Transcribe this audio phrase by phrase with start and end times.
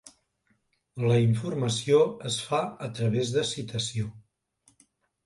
[1.11, 1.99] La informació
[2.29, 4.09] es fa a través de citació.